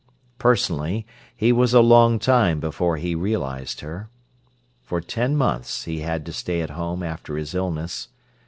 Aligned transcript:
Personally, 0.39 1.05
he 1.35 1.51
was 1.51 1.75
a 1.75 1.79
long 1.79 2.17
time 2.17 2.59
before 2.59 2.97
he 2.97 3.13
realised 3.13 3.81
her. 3.81 4.09
For 4.81 4.99
ten 4.99 5.35
months 5.37 5.83
he 5.83 5.99
had 5.99 6.25
to 6.25 6.33
stay 6.33 6.61
at 6.63 6.71
home 6.71 7.03
after 7.03 7.37
his 7.37 7.53
illness. 7.53 8.07